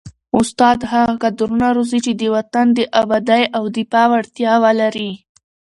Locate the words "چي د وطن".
2.05-2.65